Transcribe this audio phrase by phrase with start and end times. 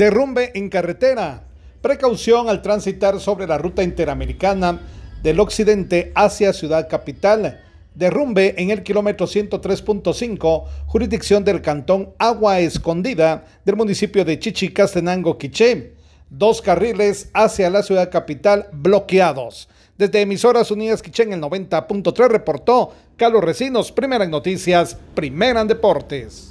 [0.00, 1.42] Derrumbe en carretera.
[1.82, 4.80] Precaución al transitar sobre la ruta interamericana
[5.22, 7.60] del occidente hacia Ciudad Capital.
[7.94, 15.92] Derrumbe en el kilómetro 103.5, jurisdicción del cantón Agua Escondida del municipio de Chichicastenango, Quiché.
[16.30, 19.68] Dos carriles hacia la ciudad capital bloqueados.
[19.98, 25.68] Desde Emisoras Unidas Quiché en el 90.3 reportó Carlos Recinos, primera en noticias, primera en
[25.68, 26.49] deportes.